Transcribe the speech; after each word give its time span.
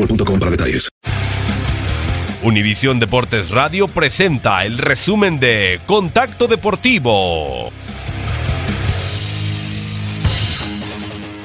boostmobile.com 0.00 0.38
para 0.38 0.50
detalles. 0.50 0.88
Univisión 2.42 2.98
Deportes 2.98 3.50
Radio 3.50 3.86
presenta 3.86 4.64
el 4.64 4.78
resumen 4.78 5.40
de 5.40 5.80
Contacto 5.86 6.48
Deportivo. 6.48 7.70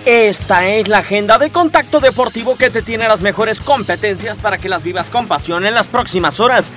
Esta 0.06 0.68
es 0.68 0.88
la 0.88 1.00
agenda 1.00 1.38
de 1.40 1.50
contacto 1.50 2.00
deportivo 2.00 2.56
que 2.56 2.70
te 2.70 2.84
tiene 2.84 3.08
las 3.08 3.22
mejores 3.22 3.60
competencias 3.60 4.38
para 4.38 4.60
que 4.60 4.70
las 4.70 4.84
vivas 4.84 5.10
con 5.10 5.28
pasión 5.28 5.66
en 5.66 5.74
las 5.74 5.88
próximas 5.88 6.40
horas. 6.40 6.72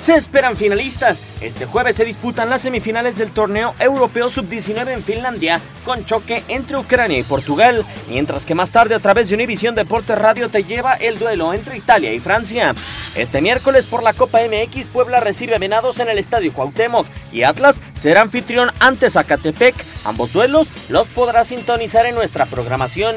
Se 0.00 0.14
esperan 0.14 0.56
finalistas. 0.56 1.31
Este 1.42 1.66
jueves 1.66 1.96
se 1.96 2.04
disputan 2.04 2.48
las 2.48 2.60
semifinales 2.60 3.16
del 3.16 3.32
torneo 3.32 3.74
europeo 3.80 4.28
sub-19 4.28 4.92
en 4.92 5.02
Finlandia, 5.02 5.60
con 5.84 6.06
choque 6.06 6.44
entre 6.46 6.78
Ucrania 6.78 7.18
y 7.18 7.24
Portugal, 7.24 7.84
mientras 8.08 8.46
que 8.46 8.54
más 8.54 8.70
tarde 8.70 8.94
a 8.94 9.00
través 9.00 9.28
de 9.28 9.34
Univisión 9.34 9.74
Deportes 9.74 10.16
Radio 10.16 10.48
te 10.50 10.62
lleva 10.62 10.94
el 10.94 11.18
duelo 11.18 11.52
entre 11.52 11.76
Italia 11.76 12.12
y 12.12 12.20
Francia. 12.20 12.76
Este 13.16 13.40
miércoles 13.40 13.86
por 13.86 14.04
la 14.04 14.12
Copa 14.12 14.38
MX, 14.38 14.86
Puebla 14.86 15.18
recibe 15.18 15.56
a 15.56 15.58
Venados 15.58 15.98
en 15.98 16.08
el 16.08 16.18
Estadio 16.18 16.52
Cuauhtémoc 16.52 17.08
y 17.32 17.42
Atlas 17.42 17.80
será 17.94 18.20
anfitrión 18.20 18.70
ante 18.78 19.10
Zacatepec. 19.10 19.74
Ambos 20.04 20.32
duelos 20.32 20.68
los 20.88 21.08
podrás 21.08 21.48
sintonizar 21.48 22.06
en 22.06 22.14
nuestra 22.14 22.46
programación. 22.46 23.16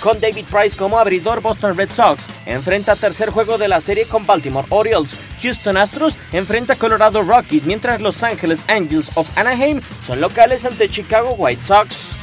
Con 0.00 0.20
David 0.20 0.44
Price 0.50 0.76
como 0.76 0.98
abridor, 0.98 1.40
Boston 1.40 1.76
Red 1.76 1.90
Sox 1.94 2.24
enfrenta 2.46 2.96
tercer 2.96 3.30
juego 3.30 3.58
de 3.58 3.68
la 3.68 3.80
serie 3.80 4.06
con 4.06 4.26
Baltimore 4.26 4.66
Orioles. 4.70 5.14
Houston 5.42 5.76
Astros 5.76 6.16
enfrenta 6.32 6.76
Colorado 6.76 7.22
Rockies, 7.22 7.65
mientras 7.66 8.00
Los 8.00 8.22
Angeles 8.22 8.64
Angels 8.68 9.10
of 9.14 9.28
Anaheim 9.36 9.80
son 10.06 10.20
locales 10.20 10.64
ante 10.64 10.88
Chicago 10.88 11.34
White 11.36 11.64
Sox. 11.64 12.16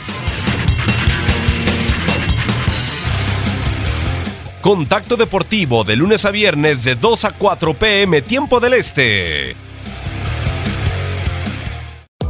Contacto 4.61 5.17
Deportivo 5.17 5.83
de 5.83 5.97
lunes 5.97 6.23
a 6.23 6.31
viernes 6.31 6.85
de 6.85 6.95
2 6.95 7.25
a 7.25 7.31
4 7.31 7.73
pm 7.73 8.21
tiempo 8.21 8.61
del 8.61 8.75
Este. 8.75 9.57